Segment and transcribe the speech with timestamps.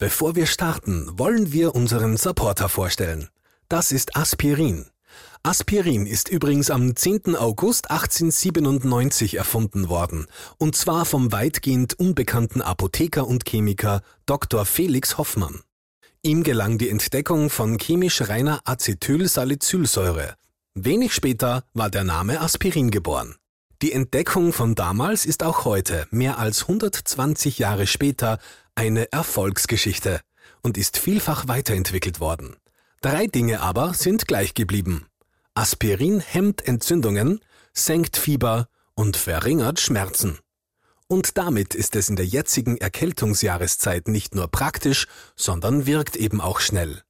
[0.00, 3.28] Bevor wir starten, wollen wir unseren Supporter vorstellen.
[3.68, 4.86] Das ist Aspirin.
[5.42, 7.36] Aspirin ist übrigens am 10.
[7.36, 10.26] August 1897 erfunden worden,
[10.56, 14.64] und zwar vom weitgehend unbekannten Apotheker und Chemiker Dr.
[14.64, 15.60] Felix Hoffmann.
[16.22, 20.34] Ihm gelang die Entdeckung von chemisch reiner Acetylsalicylsäure.
[20.72, 23.36] Wenig später war der Name Aspirin geboren.
[23.82, 28.38] Die Entdeckung von damals ist auch heute, mehr als 120 Jahre später,
[28.74, 30.20] eine Erfolgsgeschichte
[30.62, 32.56] und ist vielfach weiterentwickelt worden.
[33.00, 35.06] Drei Dinge aber sind gleich geblieben.
[35.54, 37.40] Aspirin hemmt Entzündungen,
[37.72, 40.38] senkt Fieber und verringert Schmerzen.
[41.06, 46.60] Und damit ist es in der jetzigen Erkältungsjahreszeit nicht nur praktisch, sondern wirkt eben auch
[46.60, 47.02] schnell.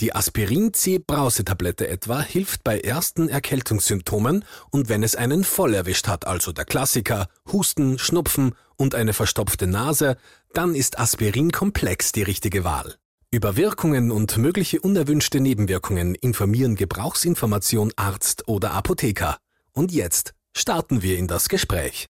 [0.00, 6.52] Die Aspirin-C-Brausetablette etwa hilft bei ersten Erkältungssymptomen und wenn es einen voll erwischt hat, also
[6.52, 10.16] der Klassiker Husten, Schnupfen und eine verstopfte Nase,
[10.54, 12.96] dann ist Aspirin komplex die richtige Wahl.
[13.30, 19.38] Über Wirkungen und mögliche unerwünschte Nebenwirkungen informieren Gebrauchsinformation Arzt oder Apotheker.
[19.72, 22.06] Und jetzt starten wir in das Gespräch.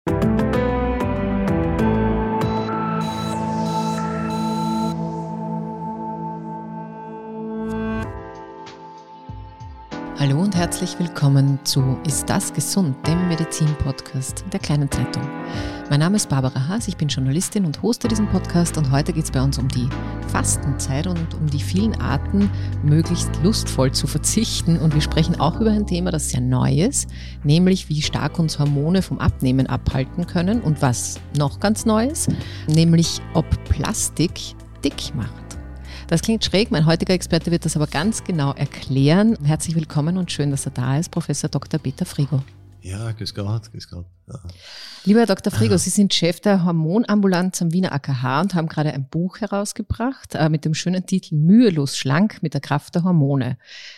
[10.19, 15.23] Hallo und herzlich willkommen zu Ist das gesund, dem Medizin-Podcast der kleinen Zeitung.
[15.89, 19.23] Mein Name ist Barbara Haas, ich bin Journalistin und hoste diesen Podcast und heute geht
[19.23, 19.89] es bei uns um die
[20.27, 22.51] Fastenzeit und um die vielen Arten,
[22.83, 24.77] möglichst lustvoll zu verzichten.
[24.77, 27.09] Und wir sprechen auch über ein Thema, das sehr neu ist,
[27.43, 32.29] nämlich wie stark uns Hormone vom Abnehmen abhalten können und was noch ganz neu ist,
[32.67, 34.39] nämlich ob Plastik
[34.83, 35.57] dick macht.
[36.05, 39.39] Das klingt schräg, mein heutiger Experte wird das aber ganz genau erklären.
[39.43, 41.79] Herzlich willkommen und schön, dass er da ist, Professor Dr.
[41.79, 42.43] Peter Frigo.
[42.81, 44.05] Ja, grüß Gott, grüß Gott.
[44.27, 44.39] Ja.
[45.05, 45.51] Lieber Herr Dr.
[45.51, 50.35] Frigo, Sie sind Chef der Hormonambulanz am Wiener AKH und haben gerade ein Buch herausgebracht
[50.35, 53.57] äh, mit dem schönen Titel Mühelos schlank mit der Kraft der Hormone.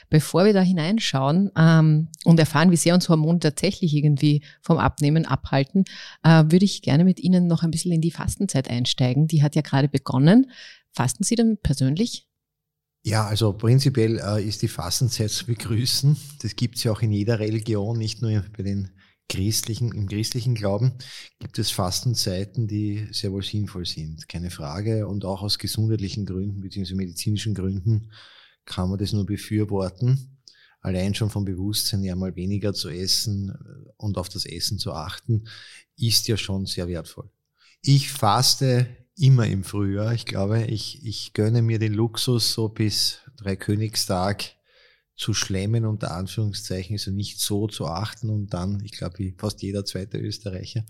[0.10, 5.26] Bevor wir da hineinschauen ähm, und erfahren, wie sehr uns Hormone tatsächlich irgendwie vom Abnehmen
[5.26, 5.86] abhalten,
[6.24, 9.28] äh, würde ich gerne mit Ihnen noch ein bisschen in die Fastenzeit einsteigen.
[9.28, 10.50] Die hat ja gerade begonnen.
[10.92, 12.28] Fasten Sie denn persönlich?
[13.04, 16.16] Ja, also prinzipiell äh, ist die Fastenzeit zu begrüßen.
[16.42, 18.92] Das gibt es ja auch in jeder Religion, nicht nur bei den
[19.28, 20.94] christlichen, im christlichen Glauben
[21.40, 25.08] gibt es Fastenzeiten, die sehr wohl sinnvoll sind, keine Frage.
[25.08, 26.96] Und auch aus gesundheitlichen Gründen bzw.
[26.96, 28.12] medizinischen Gründen
[28.66, 30.38] kann man das nur befürworten.
[30.82, 33.56] Allein schon vom Bewusstsein ja mal weniger zu essen
[33.98, 35.46] und auf das Essen zu achten,
[35.98, 37.30] ist ja schon sehr wertvoll.
[37.84, 40.14] Ich faste immer im Frühjahr.
[40.14, 44.56] Ich glaube, ich, ich gönne mir den Luxus, so bis Dreikönigstag
[45.16, 49.62] zu schlemmen, unter Anführungszeichen, also nicht so zu achten und dann, ich glaube, wie fast
[49.62, 50.86] jeder zweite Österreicher,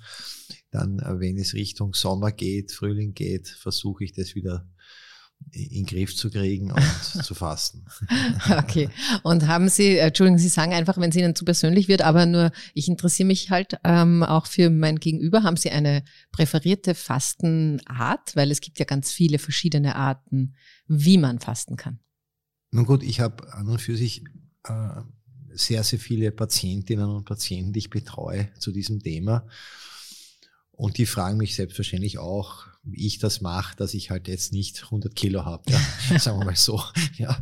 [0.69, 4.69] dann, äh, wenn es Richtung Sommer geht, Frühling geht, versuche ich das wieder
[5.51, 6.81] in den Griff zu kriegen und
[7.23, 7.85] zu fasten.
[8.49, 8.89] Okay.
[9.23, 12.25] Und haben Sie, äh, Entschuldigung, Sie sagen einfach, wenn es Ihnen zu persönlich wird, aber
[12.25, 15.43] nur, ich interessiere mich halt ähm, auch für mein Gegenüber.
[15.43, 18.35] Haben Sie eine präferierte Fastenart?
[18.35, 20.55] Weil es gibt ja ganz viele verschiedene Arten,
[20.87, 21.99] wie man fasten kann.
[22.71, 24.23] Nun gut, ich habe an und für sich
[24.63, 25.01] äh,
[25.53, 29.45] sehr, sehr viele Patientinnen und Patienten, die ich betreue zu diesem Thema.
[30.71, 34.83] Und die fragen mich selbstverständlich auch, wie ich das mache, dass ich halt jetzt nicht
[34.83, 35.79] 100 Kilo habe, ja,
[36.19, 36.81] sagen wir mal so.
[37.17, 37.41] Ja.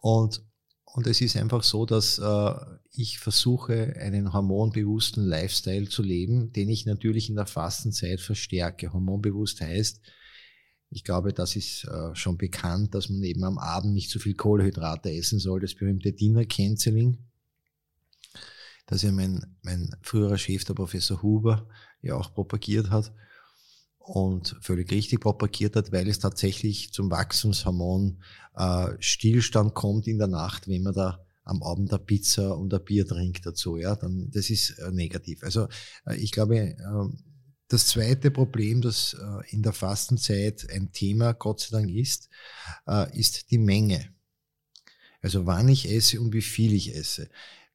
[0.00, 0.42] Und,
[0.84, 2.54] und es ist einfach so, dass äh,
[2.90, 8.92] ich versuche, einen hormonbewussten Lifestyle zu leben, den ich natürlich in der Fastenzeit verstärke.
[8.92, 10.00] Hormonbewusst heißt,
[10.90, 14.34] ich glaube, das ist äh, schon bekannt, dass man eben am Abend nicht so viel
[14.34, 17.18] Kohlenhydrate essen soll, das berühmte Dinner Canceling
[18.86, 21.66] das ja mein, mein früherer Chef, der Professor Huber,
[22.02, 23.12] ja auch propagiert hat
[24.04, 28.22] und völlig richtig propagiert hat, weil es tatsächlich zum Wachstumshormon
[28.56, 32.84] äh, Stillstand kommt in der Nacht, wenn man da am Abend der Pizza und ein
[32.84, 35.42] Bier trinkt dazu, ja, dann das ist äh, negativ.
[35.42, 35.68] Also
[36.06, 36.76] äh, ich glaube, äh,
[37.68, 42.28] das zweite Problem, das äh, in der Fastenzeit ein Thema Gott sei Dank ist,
[42.86, 44.08] äh, ist die Menge.
[45.20, 47.30] Also wann ich esse und wie viel ich esse.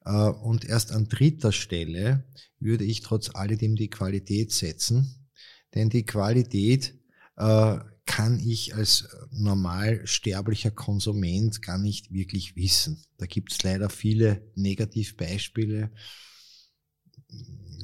[0.06, 2.26] Äh, und erst an dritter Stelle
[2.60, 5.27] würde ich trotz alledem die Qualität setzen,
[5.76, 6.98] denn die Qualität
[7.36, 13.04] äh, kann ich als normal sterblicher Konsument gar nicht wirklich wissen.
[13.18, 15.92] Da gibt es leider viele Negativbeispiele.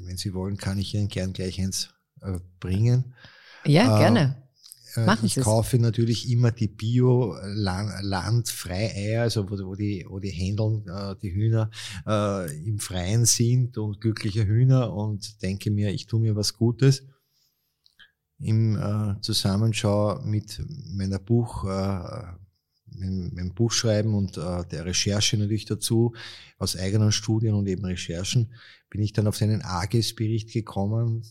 [0.06, 1.90] Wenn Sie wollen, kann ich Ihnen gern gleich eins
[2.22, 3.14] äh, bringen.
[3.66, 4.44] Ja, gerne.
[4.96, 10.88] Äh, Machen ich kaufe natürlich immer die Bio-Landfreieier, also wo, wo, die, wo die Händeln,
[10.88, 11.72] äh, die Hühner
[12.06, 17.04] äh, im Freien sind und glückliche Hühner und denke mir, ich tue mir was Gutes.
[18.44, 20.62] Im äh, Zusammenschau mit
[20.92, 22.24] meiner Buch, äh,
[22.96, 26.14] meinem Buchschreiben und äh, der Recherche natürlich dazu,
[26.60, 28.54] aus eigenen Studien und eben Recherchen,
[28.90, 31.26] bin ich dann auf einen AGES-Bericht gekommen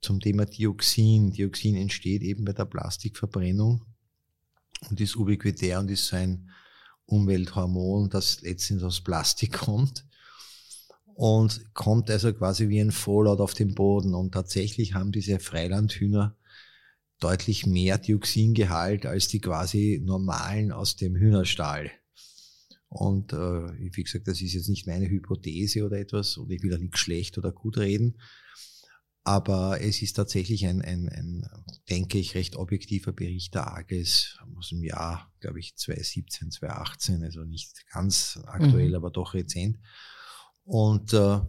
[0.00, 1.32] zum Thema Dioxin.
[1.32, 3.84] Dioxin entsteht eben bei der Plastikverbrennung
[4.88, 6.50] und ist ubiquitär und ist ein
[7.04, 10.07] Umwelthormon, das letztendlich aus Plastik kommt
[11.18, 14.14] und kommt also quasi wie ein Fallout auf den Boden.
[14.14, 16.36] Und tatsächlich haben diese Freilandhühner
[17.18, 21.90] deutlich mehr Dioxingehalt als die quasi normalen aus dem Hühnerstall.
[22.88, 26.70] Und äh, wie gesagt, das ist jetzt nicht meine Hypothese oder etwas, und ich will
[26.70, 28.20] da nicht schlecht oder gut reden,
[29.24, 31.50] aber es ist tatsächlich ein, ein, ein
[31.90, 37.44] denke ich, recht objektiver Bericht der AGES aus dem Jahr, glaube ich, 2017, 2018, also
[37.44, 38.94] nicht ganz aktuell, mhm.
[38.94, 39.78] aber doch rezent.
[40.68, 41.40] Und, äh,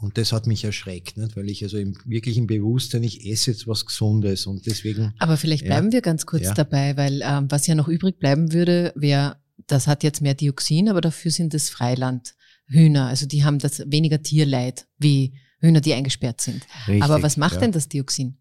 [0.00, 1.36] und das hat mich erschreckt, nicht?
[1.36, 5.12] weil ich also im wirklichen Bewusstsein, ich esse jetzt was Gesundes und deswegen.
[5.18, 6.54] Aber vielleicht bleiben ja, wir ganz kurz ja.
[6.54, 9.36] dabei, weil ähm, was ja noch übrig bleiben würde, wäre,
[9.66, 13.08] das hat jetzt mehr Dioxin, aber dafür sind es Freilandhühner.
[13.08, 16.62] Also die haben das weniger Tierleid wie Hühner, die eingesperrt sind.
[16.88, 17.60] Richtig, aber was macht ja.
[17.60, 18.38] denn das Dioxin?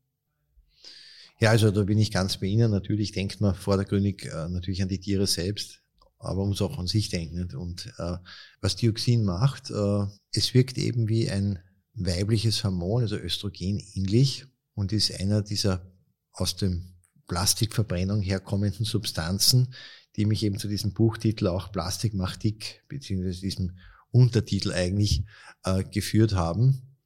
[1.42, 2.72] Ja, also da bin ich ganz bei Ihnen.
[2.72, 5.81] Natürlich denkt man vordergründig äh, natürlich an die Tiere selbst
[6.22, 7.56] aber muss auch an sich denken.
[7.56, 8.18] Und äh,
[8.62, 11.60] was Dioxin macht, äh, es wirkt eben wie ein
[11.94, 15.92] weibliches Hormon, also Östrogen ähnlich und ist einer dieser
[16.34, 16.96] aus dem
[17.28, 19.74] Plastikverbrennung herkommenden Substanzen,
[20.16, 23.78] die mich eben zu diesem Buchtitel auch Plastik macht dick, beziehungsweise diesem
[24.12, 25.24] Untertitel eigentlich
[25.64, 26.98] äh, geführt haben.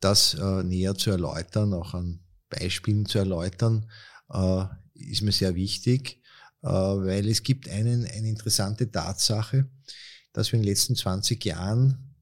[0.00, 3.90] Das äh, näher zu erläutern, auch an Beispielen zu erläutern,
[4.30, 4.64] äh,
[4.94, 6.22] ist mir sehr wichtig.
[6.62, 9.68] Äh, weil es gibt einen, eine interessante Tatsache,
[10.32, 12.14] dass wir in den letzten 20 Jahren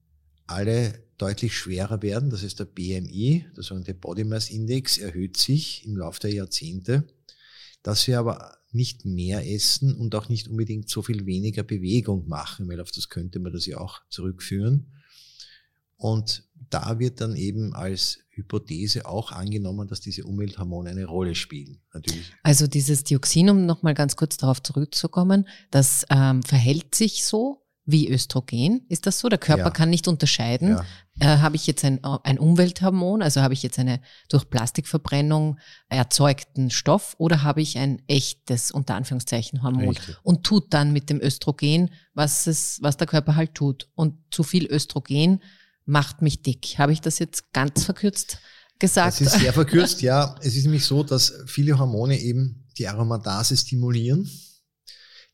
[0.46, 2.30] alle deutlich schwerer werden.
[2.30, 7.06] Das heißt, der BMI, der sogenannte Body Mass Index, erhöht sich im Laufe der Jahrzehnte.
[7.82, 12.68] Dass wir aber nicht mehr essen und auch nicht unbedingt so viel weniger Bewegung machen,
[12.68, 14.92] weil auf das könnte man das ja auch zurückführen.
[15.96, 21.80] Und da wird dann eben als Hypothese auch angenommen, dass diese Umwelthormone eine Rolle spielen.
[21.92, 22.32] Natürlich.
[22.42, 28.10] Also dieses Dioxin, um nochmal ganz kurz darauf zurückzukommen, das ähm, verhält sich so wie
[28.10, 28.84] Östrogen.
[28.88, 29.28] Ist das so?
[29.28, 29.70] Der Körper ja.
[29.70, 30.70] kann nicht unterscheiden.
[30.70, 30.84] Ja.
[31.20, 35.58] Äh, habe ich jetzt ein, ein Umwelthormon, also habe ich jetzt eine durch Plastikverbrennung
[35.88, 40.16] erzeugten Stoff oder habe ich ein echtes, unter Anführungszeichen, Hormon Richtig.
[40.24, 43.88] und tut dann mit dem Östrogen, was es, was der Körper halt tut.
[43.94, 45.40] Und zu viel Östrogen
[45.86, 46.78] macht mich dick.
[46.78, 48.38] Habe ich das jetzt ganz verkürzt
[48.78, 49.20] gesagt?
[49.20, 50.34] Das ist sehr verkürzt, ja.
[50.42, 54.30] Es ist nämlich so, dass viele Hormone eben die Aromatase stimulieren,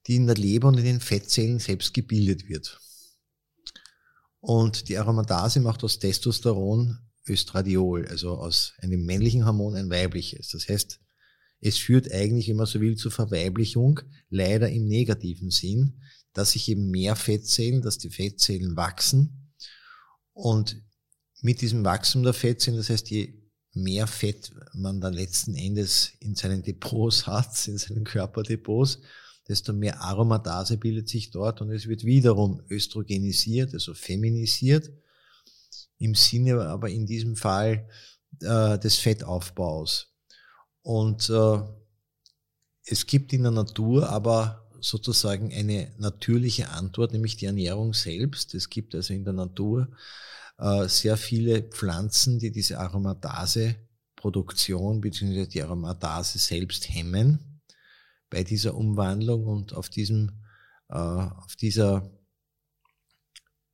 [0.07, 2.79] die in der Leber und in den Fettzellen selbst gebildet wird.
[4.41, 10.49] Und die Aromatase macht aus Testosteron Östradiol, also aus einem männlichen Hormon ein weibliches.
[10.49, 10.99] Das heißt,
[11.61, 16.01] es führt eigentlich, wenn man so will, zur Verweiblichung, leider im negativen Sinn,
[16.33, 19.42] dass sich eben mehr Fettzellen, dass die Fettzellen wachsen
[20.33, 20.83] und
[21.41, 23.43] mit diesem Wachstum der Fettzellen, das heißt, je
[23.75, 29.01] mehr Fett man dann letzten Endes in seinen Depots hat, in seinen Körperdepots,
[29.49, 34.91] desto mehr Aromatase bildet sich dort und es wird wiederum östrogenisiert, also feminisiert,
[35.99, 37.89] im Sinne aber in diesem Fall
[38.41, 40.09] äh, des Fettaufbaus.
[40.83, 41.63] Und äh,
[42.85, 48.55] es gibt in der Natur aber sozusagen eine natürliche Antwort, nämlich die Ernährung selbst.
[48.55, 49.89] Es gibt also in der Natur
[50.59, 55.47] äh, sehr viele Pflanzen, die diese Aromatase-Produktion bzw.
[55.47, 57.63] die Aromatase selbst hemmen
[58.29, 60.43] bei dieser Umwandlung und auf diesem,
[60.89, 62.11] äh, auf dieser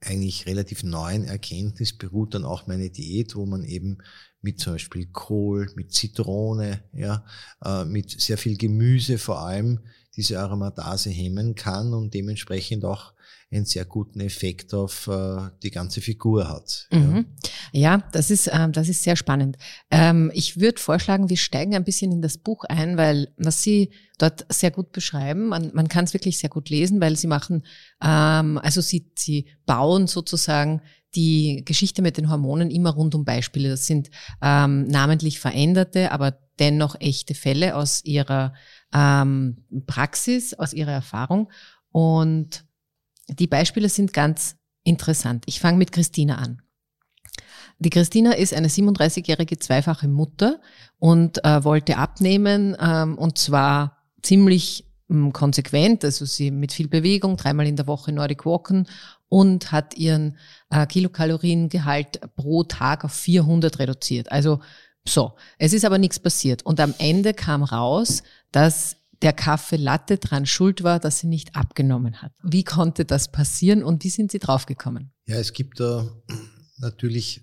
[0.01, 3.99] eigentlich relativ neuen Erkenntnis beruht dann auch meine Diät, wo man eben
[4.41, 7.25] mit zum Beispiel Kohl, mit Zitrone, ja,
[7.65, 9.81] äh, mit sehr viel Gemüse vor allem
[10.17, 13.13] diese Aromatase hemmen kann und dementsprechend auch
[13.51, 16.87] einen sehr guten Effekt auf äh, die ganze Figur hat.
[16.91, 17.27] Mhm.
[17.73, 18.03] Ja.
[18.13, 19.57] das ist ähm, das ist sehr spannend.
[19.91, 23.91] Ähm, ich würde vorschlagen, wir steigen ein bisschen in das Buch ein, weil was Sie
[24.19, 27.65] dort sehr gut beschreiben, man, man kann es wirklich sehr gut lesen, weil Sie machen,
[28.03, 30.83] ähm, also Sie Sie bauen sozusagen
[31.15, 33.71] die Geschichte mit den Hormonen immer rund um Beispiele.
[33.71, 34.11] Das sind
[34.43, 38.55] ähm, namentlich veränderte, aber dennoch echte Fälle aus ihrer
[38.93, 41.51] ähm, Praxis, aus ihrer Erfahrung.
[41.91, 42.65] Und
[43.29, 45.45] die Beispiele sind ganz interessant.
[45.47, 46.63] Ich fange mit Christina an.
[47.79, 50.61] Die Christina ist eine 37-jährige zweifache Mutter
[50.99, 57.37] und äh, wollte abnehmen ähm, und zwar ziemlich ähm, konsequent, also sie mit viel Bewegung,
[57.37, 58.89] dreimal in der Woche Nordic Walken
[59.29, 60.37] und hat ihren
[60.71, 64.33] äh, Kilokaloriengehalt pro Tag auf 400 reduziert.
[64.33, 64.61] Also
[65.07, 66.65] So, es ist aber nichts passiert.
[66.67, 71.57] Und am Ende kam raus, dass der Kaffee Latte dran schuld war, dass sie nicht
[71.57, 72.33] abgenommen hat.
[72.43, 75.13] Wie konnte das passieren und wie sind Sie draufgekommen?
[75.27, 76.09] Ja, es gibt da
[76.79, 77.41] natürlich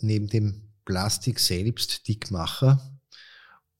[0.00, 3.00] neben dem Plastik selbst Dickmacher.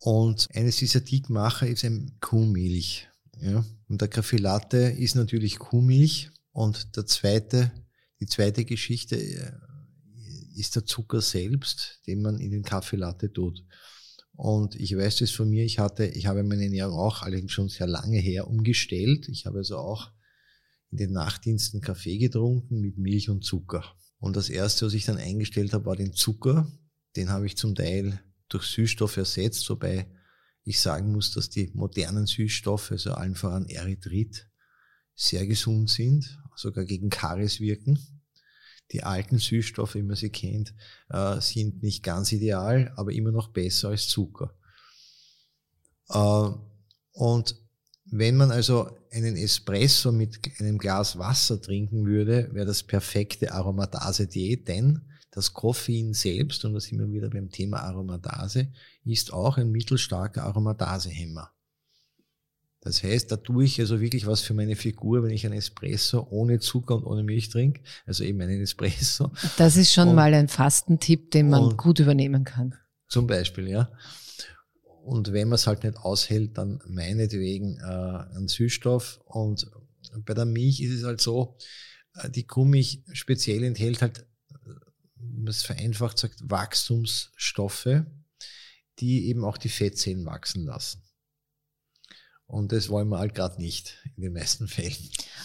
[0.01, 3.09] Und eines dieser Dickmacher ist ein Kuhmilch.
[3.41, 3.65] Ja?
[3.89, 6.31] Und der Kaffee Latte ist natürlich Kuhmilch.
[6.53, 7.73] Und der zweite,
[8.21, 9.53] die zweite Geschichte äh,
[10.55, 13.65] ist der Zucker selbst, den man in den Kaffee Latte tut.
[14.33, 17.69] Und ich weiß das von mir, ich hatte, ich habe meine Ernährung auch allerdings schon
[17.69, 19.29] sehr lange her umgestellt.
[19.29, 20.13] Ich habe also auch
[20.91, 23.85] in den Nachtdiensten Kaffee getrunken mit Milch und Zucker.
[24.21, 26.71] Und das erste, was ich dann eingestellt habe, war den Zucker.
[27.17, 30.11] Den habe ich zum Teil durch Süßstoff ersetzt, wobei
[30.65, 34.48] ich sagen muss, dass die modernen Süßstoffe, also allen voran Erythrit,
[35.19, 37.99] sehr gesund sind, sogar gegen Karies wirken.
[38.93, 40.73] Die alten Süßstoffe, wie man sie kennt,
[41.11, 44.55] äh, sind nicht ganz ideal, aber immer noch besser als Zucker.
[46.09, 46.51] Äh,
[47.13, 47.57] und
[48.07, 54.69] wenn man also einen Espresso mit einem Glas Wasser trinken würde, wäre das perfekte Aromatase-Diät,
[54.69, 58.73] denn das Koffein selbst, und da sind wir wieder beim Thema Aromatase,
[59.05, 61.51] ist auch ein mittelstarker Aromatasehemmer.
[62.81, 66.27] Das heißt, da tue ich also wirklich was für meine Figur, wenn ich einen Espresso
[66.31, 69.33] ohne Zucker und ohne Milch trinke, also eben einen Espresso.
[69.57, 72.75] Das ist schon und, mal ein Fastentipp, den man gut übernehmen kann.
[73.09, 73.91] Zum Beispiel, ja.
[75.03, 79.21] Und wenn man es halt nicht aushält, dann meinetwegen äh, ein Süßstoff.
[79.25, 79.71] Und
[80.25, 81.57] bei der Milch ist es halt so,
[82.15, 84.27] äh, die Kuhmilch speziell enthält halt,
[85.17, 88.03] wenn man es vereinfacht sagt, Wachstumsstoffe,
[88.99, 91.03] die eben auch die Fettzellen wachsen lassen.
[92.49, 94.97] Und das wollen wir halt gerade nicht in den meisten Fällen.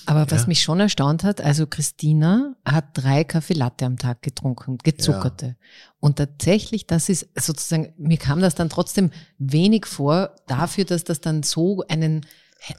[0.05, 0.47] Aber was ja.
[0.47, 5.45] mich schon erstaunt hat, also Christina hat drei Kaffee Latte am Tag getrunken, gezuckerte.
[5.45, 5.55] Ja.
[5.99, 11.19] Und tatsächlich, das ist sozusagen, mir kam das dann trotzdem wenig vor dafür, dass das
[11.19, 12.25] dann so einen,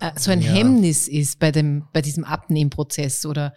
[0.00, 0.52] äh, so ein ja.
[0.52, 3.54] Hemmnis ist bei dem, bei diesem Abnehmprozess oder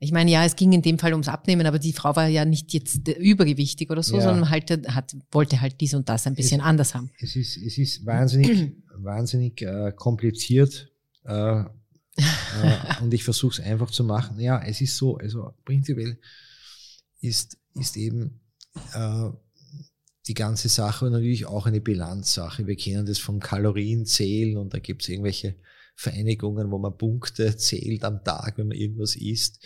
[0.00, 2.44] ich meine, ja, es ging in dem Fall ums Abnehmen, aber die Frau war ja
[2.44, 4.22] nicht jetzt übergewichtig oder so, ja.
[4.22, 7.10] sondern halt hat, wollte halt dies und das ein bisschen es, anders haben.
[7.18, 10.90] Es ist, es ist wahnsinnig, wahnsinnig äh, kompliziert.
[11.24, 14.38] Äh, äh, und ich versuche es einfach zu machen.
[14.38, 16.18] Ja, es ist so, also prinzipiell
[17.20, 18.40] ist, ist eben
[18.94, 19.30] äh,
[20.28, 22.66] die ganze Sache natürlich auch eine Bilanzsache.
[22.66, 25.56] Wir kennen das vom Kalorienzählen und da gibt es irgendwelche
[25.98, 29.58] Vereinigungen, wo man Punkte zählt am Tag, wenn man irgendwas isst.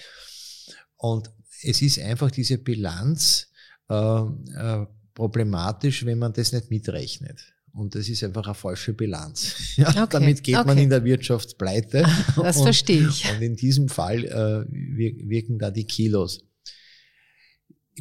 [0.97, 1.31] Und
[1.63, 3.49] es ist einfach diese Bilanz
[3.91, 7.39] äh, äh, problematisch, wenn man das nicht mitrechnet.
[7.75, 9.57] Und das ist einfach eine falsche Bilanz.
[9.77, 10.67] Ja, okay, damit geht okay.
[10.67, 12.07] man in der Wirtschaft pleite.
[12.37, 13.31] Das und, verstehe ich.
[13.31, 16.41] Und in diesem Fall äh, wirken da die Kilos.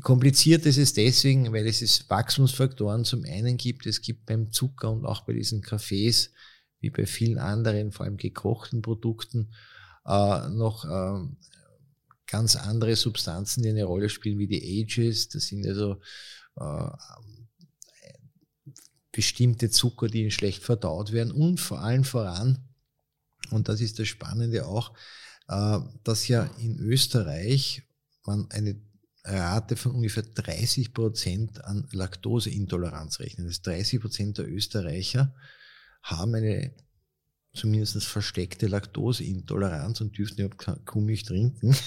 [0.01, 3.85] Kompliziert ist es deswegen, weil es Wachstumsfaktoren zum einen gibt.
[3.85, 6.31] Es gibt beim Zucker und auch bei diesen Kaffees
[6.81, 9.53] wie bei vielen anderen, vor allem gekochten Produkten,
[10.05, 11.27] äh, noch äh,
[12.27, 15.29] ganz andere Substanzen, die eine Rolle spielen, wie die Ages.
[15.29, 16.01] Das sind also
[16.57, 16.89] äh,
[19.11, 22.67] bestimmte Zucker, die schlecht verdaut werden und vor allem voran,
[23.51, 24.93] und das ist das Spannende auch,
[25.47, 27.83] äh, dass ja in Österreich
[28.25, 28.81] man eine
[29.23, 33.47] Rate von ungefähr 30 Prozent an Laktoseintoleranz rechnet.
[33.47, 35.35] Das 30 Prozent der Österreicher
[36.03, 36.73] haben eine
[37.53, 41.75] zumindest versteckte Laktoseintoleranz und dürfen überhaupt Kuhmilch trinken.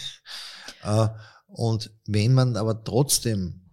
[0.82, 1.08] Äh,
[1.46, 3.64] und wenn man aber trotzdem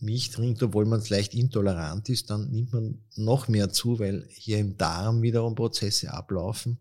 [0.00, 4.26] Milch trinkt, obwohl man es leicht intolerant ist, dann nimmt man noch mehr zu, weil
[4.30, 6.80] hier im Darm wiederum Prozesse ablaufen,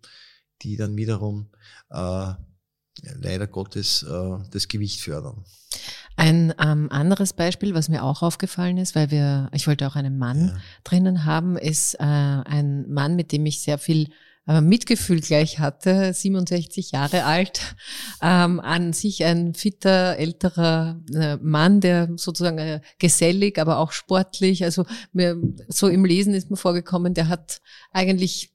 [0.62, 1.50] die dann wiederum
[1.90, 2.34] äh,
[3.20, 5.44] leider Gottes äh, das Gewicht fördern.
[6.18, 10.18] Ein ähm, anderes Beispiel, was mir auch aufgefallen ist, weil wir, ich wollte auch einen
[10.18, 10.58] Mann ja.
[10.84, 14.10] drinnen haben, ist äh, ein Mann, mit dem ich sehr viel
[14.48, 17.76] äh, Mitgefühl gleich hatte, 67 Jahre alt,
[18.24, 24.64] ähm, an sich ein fitter, älterer äh, Mann, der sozusagen äh, gesellig, aber auch sportlich,
[24.64, 28.50] also mir, so im Lesen ist mir vorgekommen, der hat eigentlich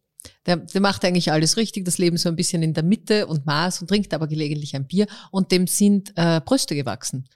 [0.46, 3.46] der, der macht eigentlich alles richtig, das Leben so ein bisschen in der Mitte und
[3.46, 7.28] Maß und trinkt aber gelegentlich ein Bier und dem sind äh, Brüste gewachsen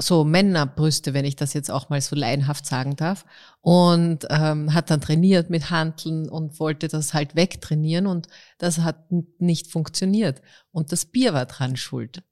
[0.00, 3.24] so Männerbrüste, wenn ich das jetzt auch mal so laienhaft sagen darf.
[3.60, 8.28] Und ähm, hat dann trainiert mit Handeln und wollte das halt wegtrainieren und
[8.58, 10.40] das hat nicht funktioniert.
[10.70, 12.22] Und das Bier war dran schuld.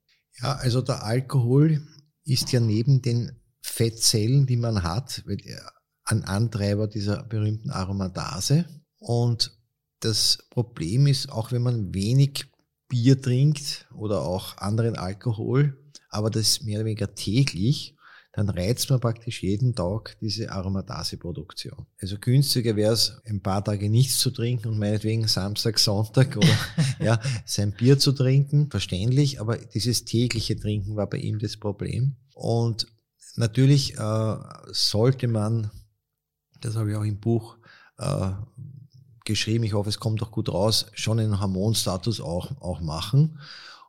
[0.41, 1.85] Ja, also der Alkohol
[2.23, 5.23] ist ja neben den Fettzellen, die man hat,
[6.05, 8.65] ein Antreiber dieser berühmten Aromatase.
[8.97, 9.57] Und
[9.99, 12.45] das Problem ist, auch wenn man wenig
[12.87, 15.77] Bier trinkt oder auch anderen Alkohol,
[16.09, 17.97] aber das mehr oder weniger täglich,
[18.37, 21.87] dann reizt man praktisch jeden Tag diese Aromataseproduktion.
[21.99, 26.57] Also günstiger wäre es, ein paar Tage nichts zu trinken und meinetwegen Samstag, Sonntag oder
[26.99, 32.15] ja, sein Bier zu trinken, verständlich, aber dieses tägliche Trinken war bei ihm das Problem.
[32.35, 32.85] Und
[33.37, 34.35] natürlich äh,
[34.67, 35.71] sollte man,
[36.61, 37.57] das habe ich auch im Buch
[37.97, 38.33] äh,
[39.25, 43.39] geschrieben, ich hoffe, es kommt auch gut raus, schon einen Hormonstatus auch, auch machen.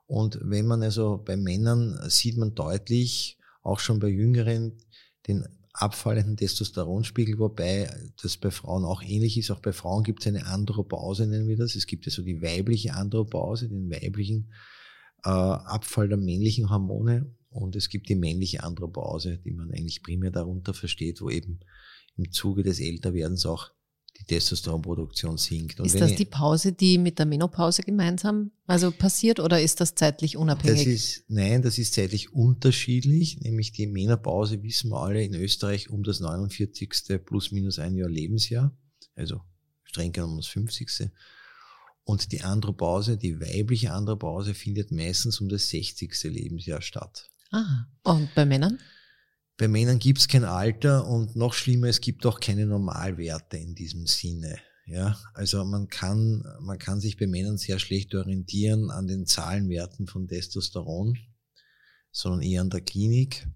[0.09, 4.79] Und wenn man also bei Männern sieht man deutlich, auch schon bei Jüngeren,
[5.27, 7.88] den abfallenden Testosteronspiegel, wobei
[8.21, 9.50] das bei Frauen auch ähnlich ist.
[9.50, 11.77] Auch bei Frauen gibt es eine Andropause, nennen wir das.
[11.77, 14.50] Es gibt ja so die weibliche Andropause, den weiblichen
[15.25, 17.31] äh, Abfall der männlichen Hormone.
[17.50, 21.61] Und es gibt die männliche Andropause, die man eigentlich primär darunter versteht, wo eben
[22.17, 23.71] im Zuge des Älterwerdens auch
[24.19, 25.81] die Testosteronproduktion sinkt.
[25.81, 29.95] Und ist das die Pause, die mit der Menopause gemeinsam also passiert oder ist das
[29.95, 30.85] zeitlich unabhängig?
[30.85, 35.89] Das ist, nein, das ist zeitlich unterschiedlich, nämlich die Menopause wissen wir alle in Österreich
[35.91, 37.25] um das 49.
[37.25, 38.77] plus minus ein Jahr Lebensjahr,
[39.15, 39.41] also
[39.85, 41.11] streng genommen das 50.
[42.05, 46.25] Und die Andropause, die weibliche Andropause findet meistens um das 60.
[46.25, 47.29] Lebensjahr statt.
[47.51, 48.79] Ah, und bei Männern?
[49.59, 53.75] Bei Männern gibt es kein Alter und noch schlimmer, es gibt auch keine Normalwerte in
[53.75, 54.57] diesem Sinne.
[54.87, 60.07] Ja, also man kann, man kann sich bei Männern sehr schlecht orientieren an den Zahlenwerten
[60.07, 61.19] von Testosteron,
[62.11, 63.47] sondern eher an der Klinik.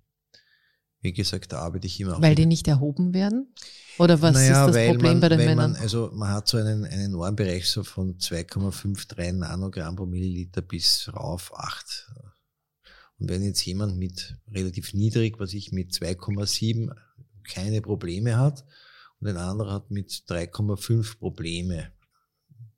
[1.01, 2.23] Wie gesagt, da arbeite ich immer auch.
[2.23, 3.55] Weil die nicht erhoben werden?
[3.99, 5.73] Oder was naja, ist das Problem man, bei den Männern?
[5.73, 11.09] Man, also man hat so einen, einen Normbereich so von 2,53 Nanogramm pro Milliliter bis
[11.15, 12.11] rauf 8
[13.23, 16.93] und wenn jetzt jemand mit relativ niedrig, was ich mit 2,7
[17.45, 18.65] keine Probleme hat
[19.21, 21.93] und ein anderer hat mit 3,5 Probleme,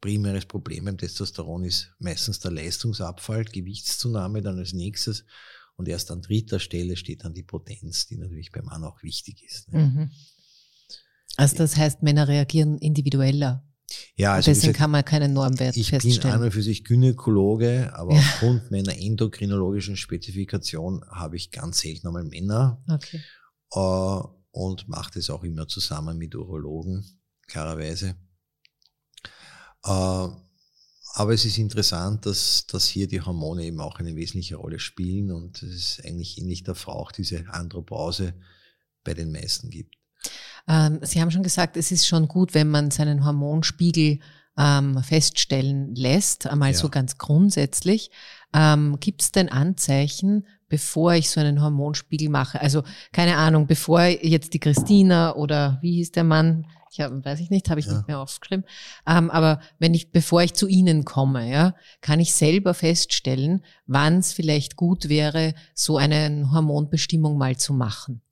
[0.03, 5.25] primäres Problem beim Testosteron ist meistens der Leistungsabfall, Gewichtszunahme dann als nächstes
[5.77, 9.43] und erst an dritter Stelle steht dann die Potenz, die natürlich beim Mann auch wichtig
[9.45, 9.73] ist.
[9.73, 9.79] Ne?
[9.79, 10.11] Mhm.
[11.39, 13.67] Also das heißt, Männer reagieren individueller
[14.17, 16.17] ja, also deswegen gesagt, kann man keinen Normwert ich feststellen.
[16.17, 18.21] Ich bin und für sich Gynäkologe, aber ja.
[18.21, 22.83] aufgrund meiner endokrinologischen Spezifikation habe ich ganz selten einmal Männer.
[22.89, 23.21] Okay.
[23.73, 27.05] Äh, und mache das auch immer zusammen mit Urologen,
[27.49, 28.17] klarerweise.
[29.85, 30.29] Äh,
[31.17, 35.31] aber es ist interessant, dass, dass hier die Hormone eben auch eine wesentliche Rolle spielen
[35.31, 38.35] und es ist eigentlich ähnlich der Frau auch diese Andropause
[39.05, 39.97] bei den meisten gibt.
[40.69, 44.21] Ähm, Sie haben schon gesagt, es ist schon gut, wenn man seinen Hormonspiegel
[44.57, 46.79] ähm, feststellen lässt, einmal ja.
[46.79, 48.11] so ganz grundsätzlich.
[48.53, 52.61] Ähm, Gibt es denn Anzeichen, bevor ich so einen Hormonspiegel mache?
[52.61, 56.67] Also keine Ahnung, bevor jetzt die Christina oder wie hieß der Mann?
[56.93, 57.95] Ich hab, weiß ich nicht, habe ich ja.
[57.95, 58.65] nicht mehr aufgeschrieben.
[59.09, 64.19] Ähm, aber wenn ich, bevor ich zu Ihnen komme, ja, kann ich selber feststellen, wann
[64.19, 68.23] es vielleicht gut wäre, so eine Hormonbestimmung mal zu machen.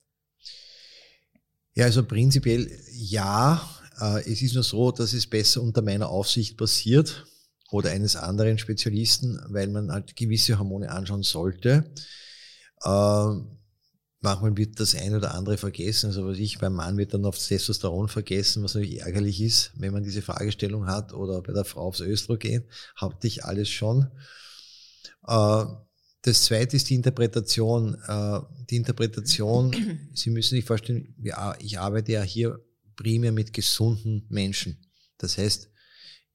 [1.75, 3.67] Ja, also prinzipiell ja.
[3.99, 7.25] Äh, es ist nur so, dass es besser unter meiner Aufsicht passiert
[7.71, 11.91] oder eines anderen Spezialisten, weil man halt gewisse Hormone anschauen sollte.
[12.85, 13.57] Ähm,
[14.21, 16.07] manchmal wird das eine oder andere vergessen.
[16.07, 19.93] Also was ich beim Mann wird dann aufs Testosteron vergessen, was natürlich ärgerlich ist, wenn
[19.93, 22.65] man diese Fragestellung hat oder bei der Frau aufs Östrogen.
[22.95, 24.11] Hatte ich alles schon.
[26.23, 27.95] Das zweite ist die Interpretation.
[28.07, 29.73] Äh, die Interpretation,
[30.13, 31.15] Sie müssen sich vorstellen,
[31.59, 32.59] ich arbeite ja hier
[32.95, 34.77] primär mit gesunden Menschen.
[35.17, 35.69] Das heißt,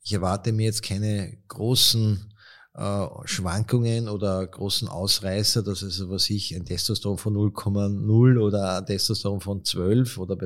[0.03, 2.33] ich erwarte mir jetzt keine großen
[2.75, 8.87] äh, Schwankungen oder großen Ausreißer, dass also was ich ein Testosteron von 0,0 oder ein
[8.87, 10.37] Testosteron von 12 oder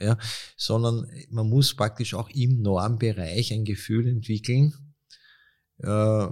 [0.00, 0.18] ja,
[0.56, 4.74] sondern man muss praktisch auch im Normbereich ein Gefühl entwickeln,
[5.78, 6.28] äh,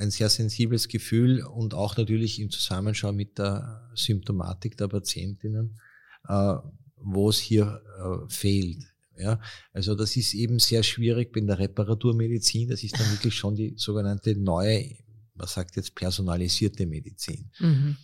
[0.00, 5.78] ein sehr sensibles Gefühl und auch natürlich im Zusammenschau mit der Symptomatik der Patientinnen,
[6.26, 6.54] äh,
[6.96, 8.82] wo es hier äh, fehlt.
[9.16, 9.38] Ja,
[9.74, 12.70] also das ist eben sehr schwierig bei der Reparaturmedizin.
[12.70, 14.96] Das ist dann wirklich schon die sogenannte neue,
[15.34, 17.50] man sagt jetzt personalisierte Medizin.
[17.58, 17.96] Mhm.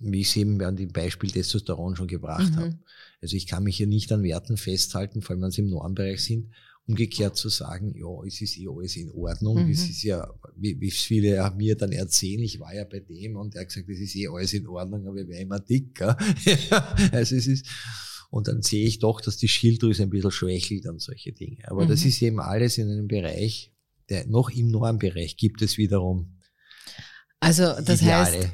[0.00, 2.56] Wie ich es eben an dem Beispiel Testosteron schon gebracht mhm.
[2.56, 2.78] habe.
[3.22, 6.22] Also ich kann mich hier nicht an Werten festhalten, vor allem wenn sie im Normbereich
[6.22, 6.50] sind
[6.86, 9.64] umgekehrt zu sagen, ja, es ist eh alles in Ordnung.
[9.64, 9.70] Mhm.
[9.70, 13.54] Es ist ja, wie, wie viele mir dann erzählen, ich war ja bei dem und
[13.54, 16.16] er hat gesagt, es ist eh alles in Ordnung, aber ich wäre immer dicker.
[17.12, 17.66] also es ist,
[18.30, 21.58] und dann sehe ich doch, dass die Schilddrüse ein bisschen schwächelt und solche Dinge.
[21.68, 21.88] Aber mhm.
[21.88, 23.72] das ist eben alles in einem Bereich,
[24.10, 26.36] der noch im Normbereich gibt es wiederum
[27.44, 28.48] Also das heißt,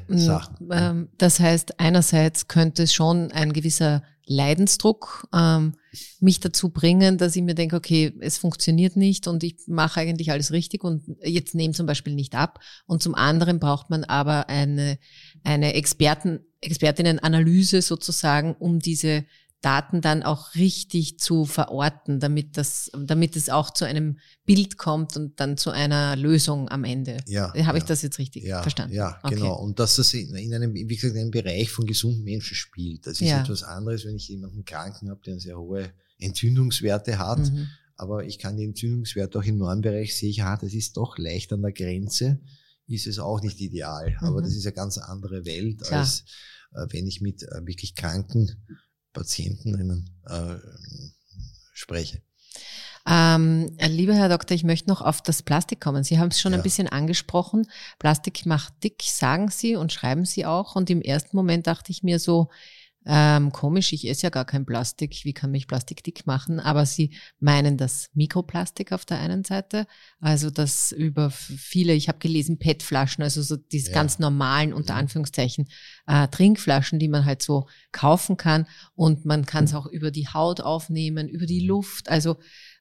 [0.71, 5.73] ähm, das heißt, einerseits könnte es schon ein gewisser Leidensdruck ähm,
[6.19, 10.31] mich dazu bringen, dass ich mir denke, okay, es funktioniert nicht und ich mache eigentlich
[10.31, 12.59] alles richtig und jetzt nehme zum Beispiel nicht ab.
[12.85, 14.97] Und zum anderen braucht man aber eine,
[15.43, 19.25] eine Experten, Expertinnenanalyse sozusagen, um diese
[19.61, 25.15] Daten dann auch richtig zu verorten, damit das, damit es auch zu einem Bild kommt
[25.15, 27.17] und dann zu einer Lösung am Ende.
[27.27, 27.53] Ja.
[27.65, 28.95] Habe ich das jetzt richtig ja, verstanden?
[28.95, 29.35] Ja, okay.
[29.35, 29.55] genau.
[29.55, 33.05] Und dass das in, in, einem, wie gesagt, in einem Bereich von gesunden Menschen spielt.
[33.05, 33.41] Das ist ja.
[33.41, 37.39] etwas anderes, wenn ich jemanden Kranken habe, der eine sehr hohe Entzündungswerte hat.
[37.39, 37.67] Mhm.
[37.97, 41.53] Aber ich kann die Entzündungswerte auch im Normbereich sehe ich, ah, das ist doch leicht
[41.53, 42.39] an der Grenze,
[42.87, 44.09] ist es auch nicht ideal.
[44.21, 44.27] Mhm.
[44.27, 45.99] Aber das ist eine ganz andere Welt, Klar.
[45.99, 46.23] als
[46.73, 48.57] äh, wenn ich mit äh, wirklich kranken
[49.13, 50.55] Patientinnen äh,
[51.73, 52.21] spreche.
[53.07, 56.03] Ähm, lieber Herr Doktor, ich möchte noch auf das Plastik kommen.
[56.03, 56.59] Sie haben es schon ja.
[56.59, 57.67] ein bisschen angesprochen.
[57.97, 60.75] Plastik macht dick, sagen Sie und schreiben Sie auch.
[60.75, 62.49] Und im ersten Moment dachte ich mir so,
[63.05, 66.59] ähm, komisch, ich esse ja gar kein Plastik, wie kann mich Plastik dick machen?
[66.59, 69.87] Aber sie meinen das Mikroplastik auf der einen Seite,
[70.19, 73.95] also das über viele, ich habe gelesen, PET-Flaschen, also so diese ja.
[73.95, 74.99] ganz normalen, unter mhm.
[74.99, 75.67] Anführungszeichen,
[76.05, 80.27] äh, Trinkflaschen, die man halt so kaufen kann und man kann es auch über die
[80.27, 82.37] Haut aufnehmen, über die Luft, also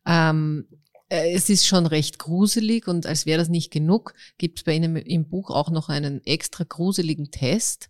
[0.06, 0.66] ähm,
[1.08, 4.74] äh, es ist schon recht gruselig und als wäre das nicht genug, gibt es bei
[4.74, 7.88] Ihnen im Buch auch noch einen extra gruseligen Test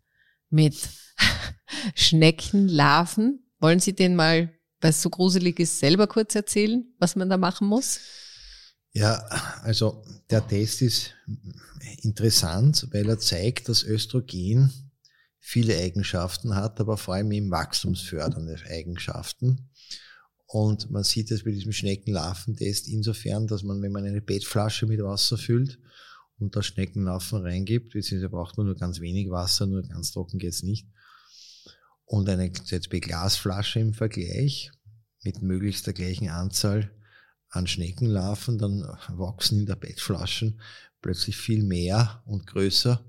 [0.49, 0.77] mit
[1.95, 3.45] Schneckenlarven.
[3.59, 7.37] Wollen Sie den mal, weil es so gruselig ist, selber kurz erzählen, was man da
[7.37, 8.01] machen muss?
[8.93, 9.19] Ja,
[9.63, 11.15] also der Test ist
[12.03, 14.73] interessant, weil er zeigt, dass Östrogen
[15.39, 19.71] viele Eigenschaften hat, aber vor allem eben wachstumsfördernde Eigenschaften.
[20.47, 25.01] Und man sieht es bei diesem Schneckenlarventest insofern, dass man, wenn man eine Bettflasche mit
[25.01, 25.79] Wasser füllt
[26.39, 30.65] und da Schneckenlarven reingibt, beziehungsweise braucht man nur ganz wenig Wasser, nur ganz trocken geht's
[30.65, 30.89] nicht,
[32.11, 34.73] und eine ZB-Glasflasche im Vergleich
[35.23, 36.91] mit möglichst der gleichen Anzahl
[37.51, 40.61] an Schneckenlarven, dann wachsen in der Bettflaschen
[41.01, 43.05] plötzlich viel mehr und größer.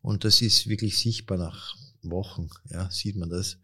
[0.00, 3.58] Und das ist wirklich sichtbar nach Wochen, ja, sieht man das.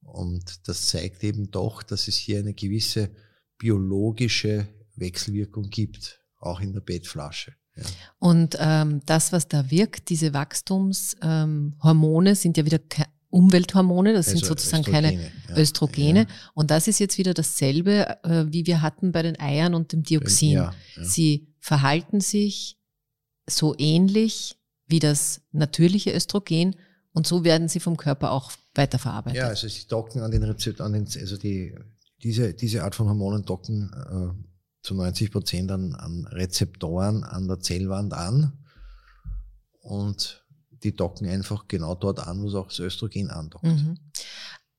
[0.00, 3.14] Und das zeigt eben doch, dass es hier eine gewisse
[3.56, 7.54] biologische Wechselwirkung gibt, auch in der Bettflasche.
[7.76, 7.84] Ja.
[8.18, 12.80] Und ähm, das, was da wirkt, diese Wachstumshormone ähm, sind ja wieder
[13.32, 16.20] Umwelthormone, das also sind sozusagen Östrogene, keine ja, Östrogene.
[16.20, 16.26] Ja.
[16.54, 20.02] Und das ist jetzt wieder dasselbe, äh, wie wir hatten bei den Eiern und dem
[20.02, 20.52] Dioxin.
[20.52, 22.78] Ja, Sie verhalten sich
[23.48, 26.76] so ähnlich wie das natürliche Östrogen
[27.12, 29.38] und so werden sie vom Körper auch weiterverarbeitet.
[29.38, 31.74] Ja, also sie docken an den Rezeptoren, also die,
[32.22, 37.60] diese, diese Art von Hormonen docken äh, zu 90 Prozent an, an Rezeptoren an der
[37.60, 38.58] Zellwand an
[39.80, 40.41] und
[40.84, 43.64] die docken einfach genau dort an, wo es auch das Östrogen andockt.
[43.64, 43.98] Mhm.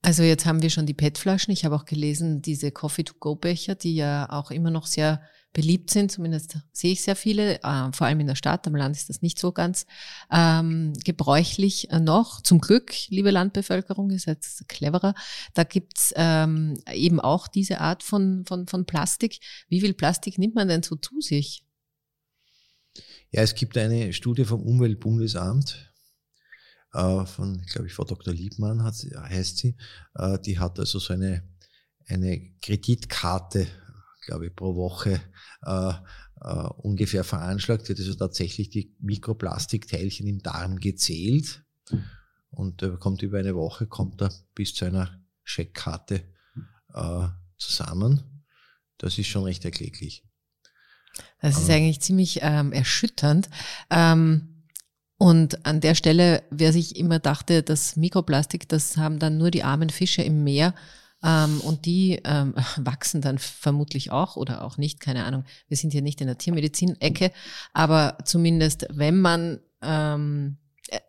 [0.01, 1.53] Also jetzt haben wir schon die PET-Flaschen.
[1.53, 5.21] Ich habe auch gelesen, diese Coffee-to-go-Becher, die ja auch immer noch sehr
[5.53, 6.11] beliebt sind.
[6.11, 8.67] Zumindest sehe ich sehr viele, äh, vor allem in der Stadt.
[8.67, 9.85] Am Land ist das nicht so ganz
[10.29, 12.41] ähm, gebräuchlich noch.
[12.41, 15.13] Zum Glück, liebe Landbevölkerung, ihr seid cleverer.
[15.53, 19.39] Da gibt's ähm, eben auch diese Art von, von, von Plastik.
[19.69, 21.63] Wie viel Plastik nimmt man denn so zu sich?
[23.31, 25.92] Ja, es gibt eine Studie vom Umweltbundesamt,
[26.93, 28.34] äh, von, glaube ich, Frau Dr.
[28.34, 29.75] Liebmann hat, heißt sie,
[30.15, 31.43] äh, die hat also so eine,
[32.08, 33.67] eine Kreditkarte,
[34.25, 35.19] glaube ich, pro Woche
[35.65, 35.93] äh,
[36.41, 37.89] äh, ungefähr veranschlagt.
[37.89, 41.63] Hat also tatsächlich die Mikroplastikteilchen im Darm gezählt
[42.51, 46.23] und äh, kommt über eine Woche, kommt er bis zu einer Scheckkarte
[46.93, 47.27] äh,
[47.58, 48.45] zusammen.
[48.97, 50.23] Das ist schon recht erkläglich.
[51.41, 53.49] Das ist eigentlich ziemlich ähm, erschütternd.
[53.89, 54.52] Ähm,
[55.23, 59.63] und an der Stelle, wer sich immer dachte, das Mikroplastik, das haben dann nur die
[59.63, 60.75] armen Fische im Meer
[61.23, 65.45] ähm, und die ähm, wachsen dann vermutlich auch oder auch nicht, keine Ahnung.
[65.69, 67.31] Wir sind hier nicht in der Tiermedizin-Ecke,
[67.71, 70.57] aber zumindest wenn man, ähm,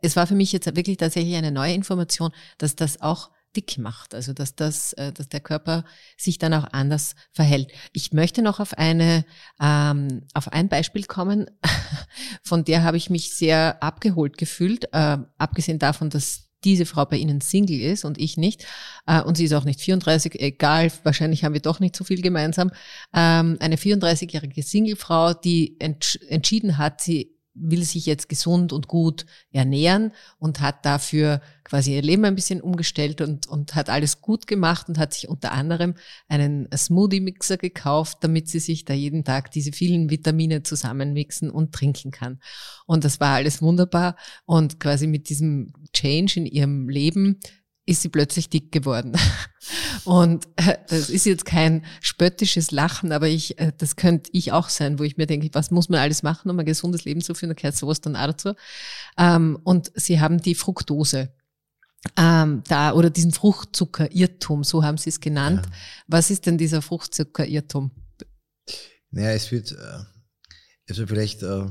[0.00, 4.14] es war für mich jetzt wirklich tatsächlich eine neue Information, dass das auch dick macht,
[4.14, 5.85] also dass das, äh, dass der Körper
[6.17, 7.71] sich dann auch anders verhält.
[7.93, 9.25] Ich möchte noch auf eine,
[9.61, 11.47] ähm, auf ein Beispiel kommen,
[12.43, 17.17] von der habe ich mich sehr abgeholt gefühlt, äh, abgesehen davon, dass diese Frau bei
[17.17, 18.67] Ihnen Single ist und ich nicht.
[19.07, 22.23] Äh, und sie ist auch nicht 34, egal, wahrscheinlich haben wir doch nicht so viel
[22.23, 22.71] gemeinsam.
[23.14, 29.27] Ähm, eine 34-jährige Singlefrau, die entsch entschieden hat, sie will sich jetzt gesund und gut
[29.53, 34.47] ernähren und hat dafür quasi ihr Leben ein bisschen umgestellt und, und hat alles gut
[34.47, 35.95] gemacht und hat sich unter anderem
[36.29, 42.11] einen Smoothie-Mixer gekauft, damit sie sich da jeden Tag diese vielen Vitamine zusammenmixen und trinken
[42.11, 42.40] kann.
[42.87, 47.40] Und das war alles wunderbar und quasi mit diesem Change in ihrem Leben
[47.87, 49.12] ist sie plötzlich dick geworden.
[50.05, 54.68] Und äh, das ist jetzt kein spöttisches Lachen, aber ich, äh, das könnte ich auch
[54.68, 57.35] sein, wo ich mir denke, was muss man alles machen, um ein gesundes Leben zu
[57.35, 58.55] führen, da gehört sowas dann auch dazu.
[59.18, 61.33] Ähm, und sie haben die Fructose.
[62.18, 65.64] Ähm, da oder diesen Fruchtzuckerirrtum, so haben sie es genannt.
[65.64, 65.73] Ja.
[66.07, 67.92] Was ist denn dieser Fruchtzuckerirrtum?
[69.11, 70.05] Naja, es wird, äh,
[70.88, 71.66] also vielleicht äh,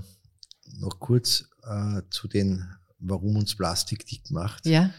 [0.80, 2.66] noch kurz äh, zu den,
[2.98, 4.66] warum uns Plastik dick macht.
[4.66, 4.92] Ja.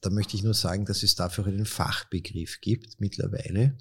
[0.00, 3.78] Da möchte ich nur sagen, dass es dafür einen Fachbegriff gibt mittlerweile.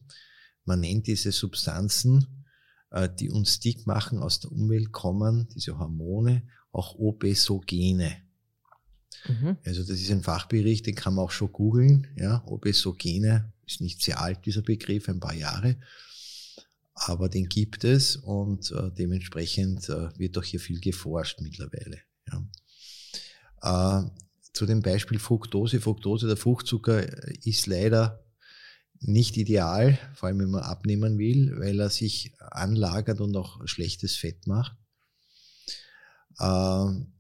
[0.66, 2.46] Man nennt diese Substanzen,
[2.92, 8.18] äh, die uns dick machen, aus der Umwelt kommen, diese Hormone, auch Obesogene.
[9.28, 9.58] Mhm.
[9.66, 12.08] Also das ist ein Fachbericht, den kann man auch schon googeln.
[12.16, 15.78] Ja, Obesogene ist nicht sehr alt, dieser Begriff, ein paar Jahre.
[16.94, 22.00] Aber den gibt es und äh, dementsprechend äh, wird auch hier viel geforscht mittlerweile.
[23.62, 24.04] Ja.
[24.04, 24.10] Äh,
[24.60, 25.80] zu dem Beispiel Fructose.
[25.80, 27.02] Fructose, der Fruchtzucker,
[27.46, 28.26] ist leider
[29.00, 34.18] nicht ideal, vor allem wenn man abnehmen will, weil er sich anlagert und auch schlechtes
[34.18, 34.76] Fett macht.
[36.42, 37.14] Ähm,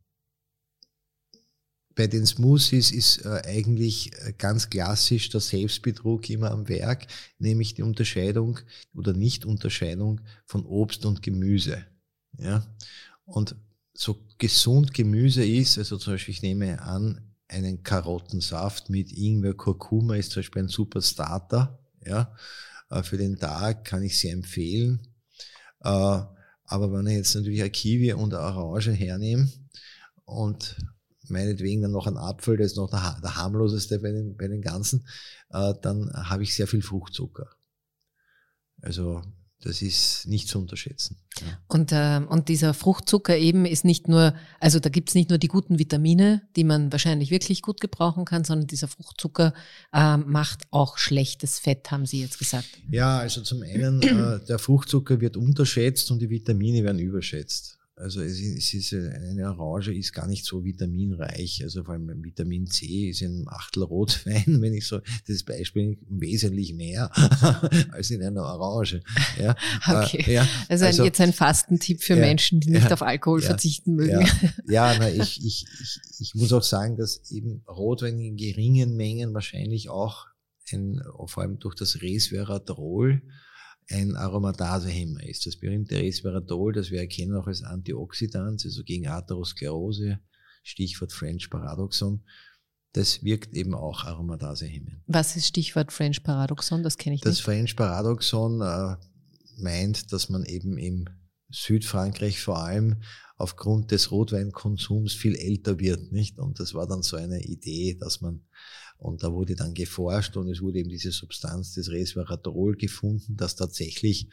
[1.95, 7.83] bei den Smoothies ist äh, eigentlich ganz klassisch der Selbstbetrug immer am Werk, nämlich die
[7.83, 8.59] Unterscheidung
[8.93, 11.85] oder Nicht-Unterscheidung von Obst und Gemüse.
[12.37, 12.67] Ja?
[13.23, 13.55] Und
[13.93, 20.15] so gesund Gemüse ist, also zum Beispiel, ich nehme an, einen Karottensaft mit Ingwer, Kurkuma
[20.15, 21.79] ist zum Beispiel ein super Starter.
[22.05, 22.33] Ja,
[22.89, 25.01] äh, für den Tag kann ich sehr empfehlen.
[25.81, 29.49] Äh, aber wenn ich jetzt natürlich eine Kiwi und eine Orange hernehme
[30.25, 30.77] und
[31.27, 34.61] meinetwegen dann noch ein Apfel, das ist noch der, der harmloseste bei den, bei den
[34.61, 35.07] ganzen,
[35.49, 37.49] äh, dann habe ich sehr viel Fruchtzucker.
[38.81, 39.23] Also
[39.61, 41.17] das ist nicht zu unterschätzen.
[41.41, 41.47] Ja.
[41.67, 45.49] Und, äh, und dieser Fruchtzucker eben ist nicht nur, also da gibt's nicht nur die
[45.49, 49.53] guten Vitamine, die man wahrscheinlich wirklich gut gebrauchen kann, sondern dieser Fruchtzucker
[49.93, 52.67] äh, macht auch schlechtes Fett, haben Sie jetzt gesagt.
[52.89, 57.78] Ja, also zum einen, äh, der Fruchtzucker wird unterschätzt und die Vitamine werden überschätzt.
[57.99, 61.61] Also es ist, eine Orange ist gar nicht so vitaminreich.
[61.63, 65.97] Also vor allem Vitamin C ist in einem Achtel Rotwein, wenn ich so das Beispiel
[66.07, 67.11] wesentlich mehr
[67.91, 69.01] als in einer Orange.
[69.37, 69.53] Ja,
[69.87, 70.23] okay.
[70.25, 73.95] Äh, ja, also, also jetzt ein Fastentipp für ja, Menschen, die nicht auf Alkohol verzichten
[73.95, 74.25] mögen.
[74.65, 79.33] Ja, na, ich, ich, ich, ich muss auch sagen, dass eben Rotwein in geringen Mengen
[79.33, 80.27] wahrscheinlich auch
[80.71, 83.21] ein, vor allem durch das Resveratrol
[83.89, 85.45] ein Aromatasehemmer ist.
[85.45, 90.19] Das berühmte Resveratrol, das wir erkennen auch als Antioxidant, also gegen Atherosklerose,
[90.63, 92.23] Stichwort French Paradoxon,
[92.93, 95.01] das wirkt eben auch Aromatasehemmend.
[95.07, 96.83] Was ist Stichwort French Paradoxon?
[96.83, 97.39] Das kenne ich das nicht.
[97.39, 98.95] Das French Paradoxon äh,
[99.57, 101.05] meint, dass man eben im
[101.49, 103.01] Südfrankreich vor allem
[103.37, 106.39] aufgrund des Rotweinkonsums viel älter wird, nicht?
[106.39, 108.43] Und das war dann so eine Idee, dass man
[108.99, 113.55] und da wurde dann geforscht und es wurde eben diese Substanz des Resveratrol gefunden, das
[113.55, 114.27] tatsächlich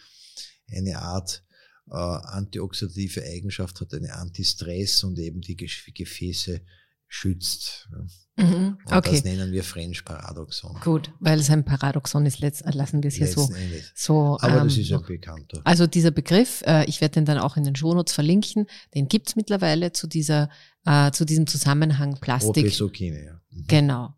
[0.69, 1.45] eine Art
[1.89, 6.61] äh, antioxidative Eigenschaft hat, eine Antistress und eben die Gefäße
[7.09, 7.89] schützt.
[8.37, 9.13] Mhm, okay.
[9.13, 10.79] das nennen wir French Paradoxon.
[10.83, 13.49] Gut, weil es ein Paradoxon ist, lassen wir es hier so.
[13.95, 14.37] so.
[14.41, 15.61] Aber ähm, das ist ja bekannter.
[15.65, 19.29] Also dieser Begriff, äh, ich werde den dann auch in den Shownotes verlinken, den gibt
[19.29, 20.51] es mittlerweile zu dieser,
[20.85, 22.65] äh, zu diesem Zusammenhang Plastik.
[22.65, 23.41] Obesogene, ja.
[23.51, 23.65] Mhm.
[23.69, 24.15] Genau.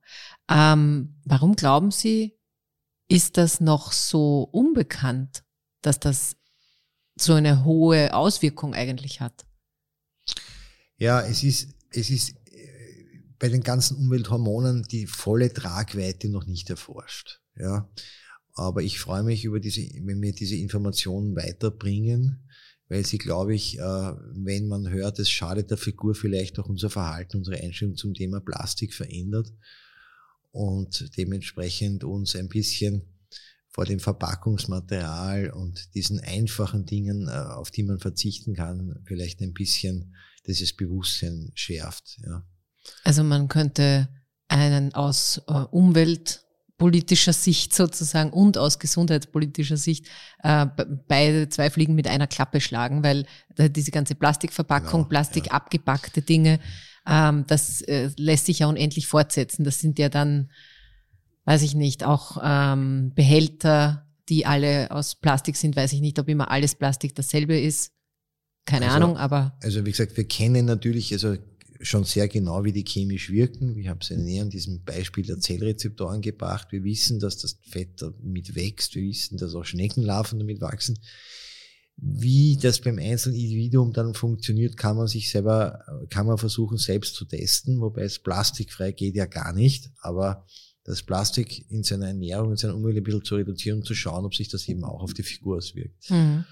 [0.51, 2.39] Ähm, warum glauben Sie,
[3.09, 5.45] ist das noch so unbekannt,
[5.83, 6.37] dass das
[7.17, 9.47] so eine hohe Auswirkung eigentlich hat?
[10.97, 16.71] Ja, es ist, es ist äh, bei den ganzen Umwelthormonen die volle Tragweite noch nicht
[16.71, 17.41] erforscht.
[17.57, 17.89] Ja.
[18.55, 22.49] Aber ich freue mich über diese, wenn wir diese Informationen weiterbringen,
[22.89, 26.91] weil sie, glaube ich, äh, wenn man hört, es schadet der Figur vielleicht auch unser
[26.91, 29.53] Verhalten, unsere Einstellung zum Thema Plastik verändert
[30.51, 33.03] und dementsprechend uns ein bisschen
[33.79, 39.53] vor dem Verpackungsmaterial und diesen einfachen Dingen, äh, auf die man verzichten kann, vielleicht ein
[39.53, 42.19] bisschen dieses Bewusstsein schärft.
[42.27, 42.43] Ja.
[43.05, 44.09] Also man könnte
[44.49, 50.07] einen aus äh, umweltpolitischer Sicht sozusagen und aus gesundheitspolitischer Sicht
[50.43, 50.67] äh,
[51.07, 53.27] beide zwei Fliegen mit einer Klappe schlagen, weil
[53.59, 55.53] diese ganze Plastikverpackung, genau, Plastik ja.
[55.53, 56.59] abgepackte Dinge,
[57.09, 59.65] ähm, das äh, lässt sich ja unendlich fortsetzen.
[59.65, 60.51] Das sind ja dann,
[61.45, 66.29] weiß ich nicht, auch ähm, Behälter, die alle aus Plastik sind, weiß ich nicht, ob
[66.29, 67.93] immer alles Plastik dasselbe ist.
[68.67, 69.57] keine also, Ahnung, aber.
[69.63, 71.37] Also wie gesagt, wir kennen natürlich also
[71.81, 73.79] schon sehr genau, wie die chemisch wirken.
[73.79, 76.69] Ich habe es ja näher an diesem Beispiel der Zellrezeptoren gebracht.
[76.73, 78.95] Wir wissen, dass das Fett damit wächst.
[78.95, 80.99] Wir wissen, dass auch Schneckenlarven damit wachsen.
[82.01, 85.81] Wie das beim einzelnen Individuum dann funktioniert, kann man sich selber,
[86.11, 90.47] kann man versuchen selbst zu testen, wobei es plastikfrei geht ja gar nicht, aber
[90.85, 94.25] das Plastik in seiner Ernährung, in seiner Umwelt ein bisschen zu reduzieren und zu schauen,
[94.25, 96.09] ob sich das eben auch auf die Figur auswirkt.
[96.09, 96.45] Mhm.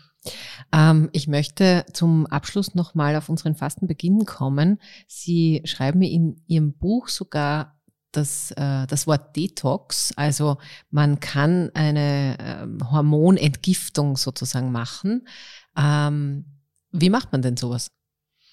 [0.72, 4.80] Ähm, ich möchte zum Abschluss nochmal auf unseren Fastenbeginn kommen.
[5.06, 7.75] Sie schreiben mir in Ihrem Buch sogar
[8.16, 10.12] das, äh, das Wort Detox.
[10.16, 10.58] Also
[10.90, 15.28] man kann eine ähm, Hormonentgiftung sozusagen machen.
[15.76, 16.44] Ähm,
[16.92, 17.88] wie macht man denn sowas?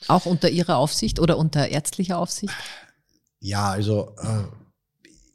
[0.08, 2.54] Auch unter Ihrer Aufsicht oder unter ärztlicher Aufsicht?
[3.39, 4.43] Ja, also äh,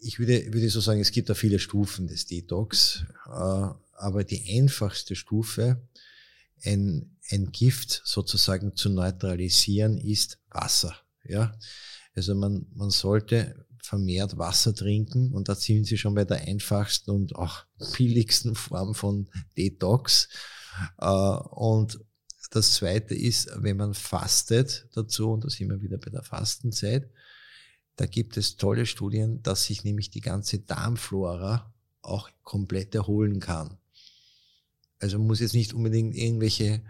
[0.00, 4.58] ich würde, würde so sagen, es gibt da viele Stufen des Detox, äh, aber die
[4.58, 5.88] einfachste Stufe,
[6.64, 10.94] ein, ein Gift sozusagen zu neutralisieren, ist Wasser.
[11.24, 11.54] Ja,
[12.14, 17.10] also man, man sollte vermehrt Wasser trinken und da sind sie schon bei der einfachsten
[17.10, 17.64] und auch
[17.96, 20.28] billigsten Form von Detox.
[20.98, 21.98] Äh, und
[22.50, 27.10] das zweite ist, wenn man fastet dazu, und da sind wir wieder bei der Fastenzeit,
[27.96, 31.72] da gibt es tolle Studien, dass sich nämlich die ganze Darmflora
[32.02, 33.78] auch komplett erholen kann.
[35.00, 36.82] Also muss jetzt nicht unbedingt irgendwelche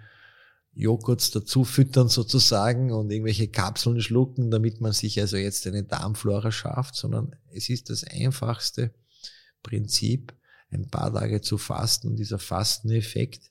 [0.78, 6.52] Joghurts dazu füttern sozusagen und irgendwelche Kapseln schlucken, damit man sich also jetzt eine Darmflora
[6.52, 8.94] schafft, sondern es ist das einfachste
[9.64, 10.32] Prinzip,
[10.70, 13.50] ein paar Tage zu fasten und dieser Fasteneffekt,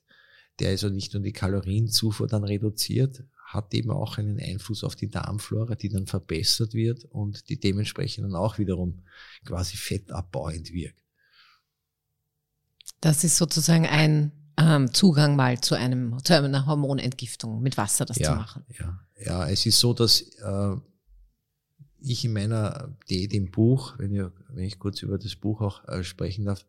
[0.58, 5.10] der also nicht nur die Kalorienzufuhr dann reduziert, hat eben auch einen Einfluss auf die
[5.10, 9.02] Darmflora, die dann verbessert wird und die dementsprechend dann auch wiederum
[9.44, 11.04] quasi fettabbauend wirkt.
[13.02, 18.18] Das ist sozusagen ein ähm, Zugang mal zu einem zu einer Hormonentgiftung mit Wasser das
[18.18, 18.64] ja, zu machen.
[18.78, 20.76] Ja, ja, es ist so, dass äh,
[22.00, 25.86] ich in meiner Diät im Buch, wenn ich, wenn ich kurz über das Buch auch
[25.88, 26.66] äh, sprechen darf,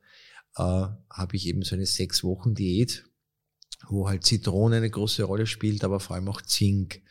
[0.55, 3.05] äh, habe ich eben so eine sechs Wochen Diät,
[3.87, 7.01] wo halt Zitrone eine große Rolle spielt, aber vor allem auch Zink.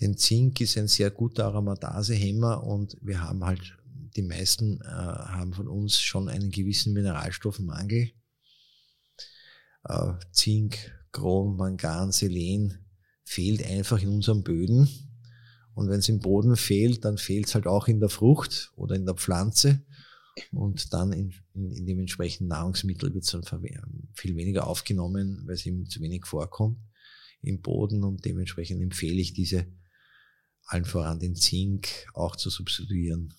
[0.00, 3.76] Denn Zink ist ein sehr guter Aromatasehemmer und wir haben halt,
[4.14, 8.12] die meisten äh, haben von uns schon einen gewissen Mineralstoffmangel
[9.88, 12.86] äh, Zink, Chrom, Mangan, Selen
[13.24, 14.88] fehlt einfach in unseren Böden.
[15.74, 18.94] Und wenn es im Boden fehlt, dann fehlt es halt auch in der Frucht oder
[18.96, 19.84] in der Pflanze.
[20.52, 23.42] Und dann in, in, in dem entsprechenden Nahrungsmittel wird es dann
[24.14, 26.78] viel weniger aufgenommen, weil es eben zu wenig vorkommt
[27.42, 28.04] im Boden.
[28.04, 29.66] Und dementsprechend empfehle ich diese
[30.66, 33.34] allen voran den Zink auch zu substituieren,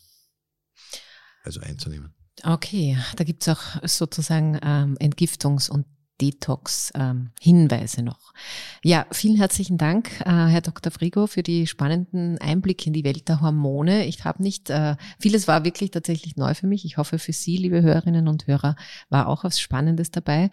[1.43, 2.13] also einzunehmen.
[2.43, 5.85] Okay, da gibt es auch sozusagen ähm, Entgiftungs- und
[6.21, 8.33] Detox-Hinweise ähm, noch.
[8.83, 10.91] Ja, vielen herzlichen Dank, äh, Herr Dr.
[10.91, 14.05] Frigo, für die spannenden Einblicke in die Welt der Hormone.
[14.05, 16.85] Ich habe nicht, äh, vieles war wirklich tatsächlich neu für mich.
[16.85, 18.75] Ich hoffe, für Sie, liebe Hörerinnen und Hörer,
[19.09, 20.49] war auch was Spannendes dabei.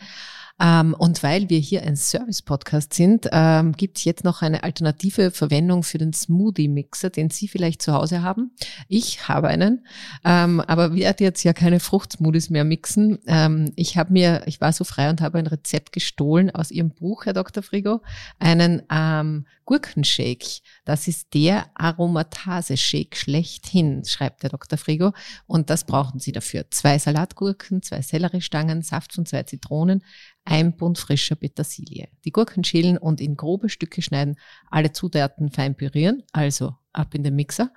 [0.61, 5.33] Ähm, und weil wir hier ein Service-Podcast sind, ähm, gibt es jetzt noch eine alternative
[5.33, 8.53] Verwendung für den Smoothie-Mixer, den Sie vielleicht zu Hause haben.
[8.88, 9.85] Ich habe einen,
[10.25, 13.19] ähm, aber werde jetzt ja keine Fruchtsmoothies mehr mixen.
[13.27, 16.90] Ähm, ich habe mir, ich war so frei und habe ein Rezept gestohlen aus Ihrem
[16.90, 17.62] Buch, Herr Dr.
[17.62, 18.03] Frigo,
[18.38, 20.61] einen ähm, Gurkenshake.
[20.85, 24.79] Das ist der Aromatase-Shake schlechthin, schreibt der Dr.
[24.79, 25.12] Frigo.
[25.47, 26.71] Und das brauchen Sie dafür.
[26.71, 30.05] Zwei Salatgurken, zwei Selleriestangen, Saft von zwei Zitronen,
[30.45, 32.09] ein Bund frischer Petersilie.
[32.25, 34.37] Die Gurken schälen und in grobe Stücke schneiden,
[34.71, 37.71] alle Zutaten fein pürieren, also ab in den Mixer,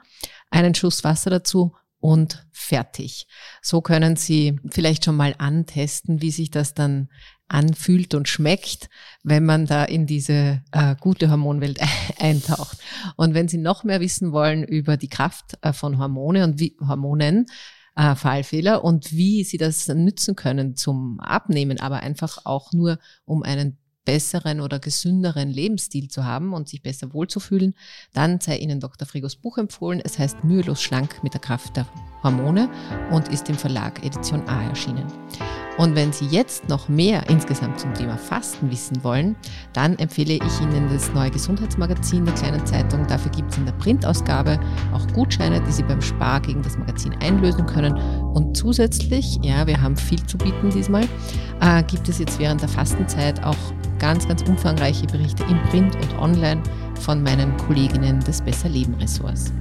[0.50, 3.28] einen Schuss Wasser dazu und fertig.
[3.62, 7.10] So können Sie vielleicht schon mal antesten, wie sich das dann
[7.48, 8.90] anfühlt und schmeckt,
[9.24, 11.80] wenn man da in diese äh, gute Hormonwelt
[12.20, 12.78] eintaucht.
[13.16, 16.76] Und wenn Sie noch mehr wissen wollen über die Kraft äh, von Hormone und wie,
[16.86, 17.48] Hormonen,
[17.98, 23.44] äh, Fallfehler und wie sie das nützen können zum Abnehmen, aber einfach auch nur, um
[23.44, 27.74] einen besseren oder gesünderen Lebensstil zu haben und sich besser wohlzufühlen,
[28.14, 29.06] dann sei Ihnen Dr.
[29.06, 30.00] Frigos Buch empfohlen.
[30.02, 31.86] Es heißt Mühelos schlank mit der Kraft der
[32.24, 32.70] Hormone
[33.12, 35.08] und ist im Verlag Edition A erschienen.
[35.78, 39.36] Und wenn Sie jetzt noch mehr insgesamt zum Thema Fasten wissen wollen,
[39.74, 43.06] dann empfehle ich Ihnen das neue Gesundheitsmagazin der kleinen Zeitung.
[43.08, 44.60] Dafür gibt es in der Printausgabe
[44.94, 47.96] auch Gutscheine, die Sie beim Spar gegen das Magazin einlösen können.
[48.34, 51.08] Und zusätzlich, ja, wir haben viel zu bieten diesmal,
[51.62, 53.58] äh, gibt es jetzt während der Fastenzeit auch
[54.00, 56.62] ganz, ganz umfangreiche Berichte im Print und online
[57.02, 59.54] von meinen Kolleginnen des Besser Leben Ressorts.